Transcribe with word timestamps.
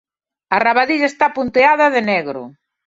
A 0.55 0.57
rabadilla 0.65 1.07
está 1.11 1.27
punteada 1.37 1.85
de 1.95 2.01
negro. 2.13 2.41